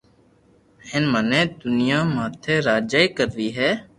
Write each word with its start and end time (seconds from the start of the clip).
ھين 0.87 1.03
مني 1.11 1.41
دنيا 1.61 1.99
ماٿي 2.15 2.55
راجائي 2.67 3.07
ڪروئ 3.17 3.49
ھي 3.57 3.69